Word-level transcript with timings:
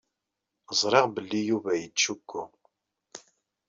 Ẓriɣ 0.81 1.05
belli 1.15 1.41
Yuba 1.49 1.71
yettcukku. 1.81 2.43